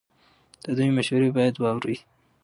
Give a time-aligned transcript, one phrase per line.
[0.63, 1.97] د دوی مشورې باید واورئ.